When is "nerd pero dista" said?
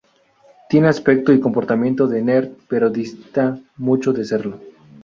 2.23-3.59